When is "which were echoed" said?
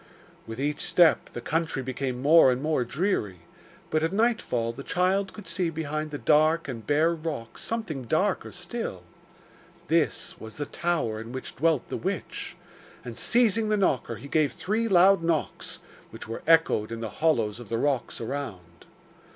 16.09-16.91